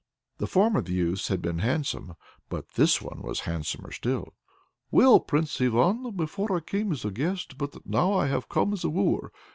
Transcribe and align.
The 0.39 0.47
former 0.47 0.81
youths 0.81 1.27
had 1.27 1.43
been 1.43 1.59
handsome, 1.59 2.15
but 2.49 2.69
this 2.69 3.03
one 3.03 3.21
was 3.21 3.41
handsomer 3.41 3.91
still. 3.91 4.33
"Well, 4.89 5.19
Prince 5.19 5.61
Ivan! 5.61 6.09
Before 6.15 6.57
I 6.57 6.61
came 6.61 6.91
as 6.91 7.05
a 7.05 7.11
guest, 7.11 7.55
but 7.59 7.85
now 7.85 8.13
I 8.15 8.25
have 8.25 8.49
come 8.49 8.73
as 8.73 8.83
a 8.83 8.89
wooer. 8.89 9.31